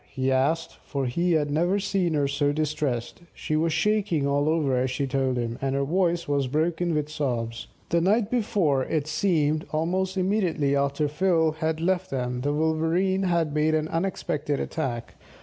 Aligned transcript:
he 0.09 0.31
asked, 0.31 0.77
for 0.83 1.05
he 1.05 1.33
had 1.33 1.51
never 1.51 1.77
seen 1.79 2.15
her 2.15 2.27
so 2.27 2.51
distressed. 2.51 3.21
She 3.35 3.55
was 3.55 3.71
shaking 3.71 4.25
all 4.25 4.49
over 4.49 4.75
as 4.75 4.89
she 4.89 5.05
told 5.05 5.37
him, 5.37 5.59
and 5.61 5.75
her 5.75 5.83
voice 5.83 6.27
was 6.27 6.47
broken 6.47 6.95
with 6.95 7.07
sobs. 7.07 7.67
The 7.89 8.01
night 8.01 8.31
before, 8.31 8.83
it 8.85 9.05
seemed, 9.05 9.63
almost 9.71 10.17
immediately 10.17 10.75
after 10.75 11.07
Phil 11.07 11.51
had 11.51 11.79
left 11.79 12.09
them, 12.09 12.41
the 12.41 12.51
Wolverene 12.51 13.27
had 13.29 13.53
made 13.53 13.75
an 13.75 13.87
unexpected 13.89 14.59
attack. 14.59 15.17